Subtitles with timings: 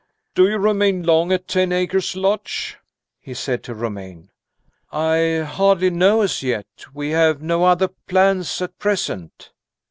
[0.33, 2.79] "Do you remain long at Ten Acres Lodge?"
[3.19, 4.31] he said to Romayne.
[4.91, 6.65] "I hardly know as yet.
[6.91, 9.51] We have no other plans at present."